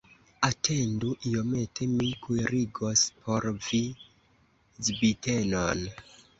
Atendu 0.47 1.11
iomete, 1.31 1.87
mi 1.99 2.09
kuirigos 2.23 3.05
por 3.21 3.47
vi 3.69 3.85
zbitenon! 4.91 5.89